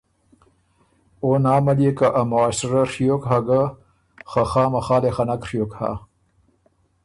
[1.23, 3.61] او نامه ليې که ا معاشره ڒیوک هۀ ګۀ،
[4.49, 5.91] خه ماخه ليې خه نک ڒیوک هۀ۔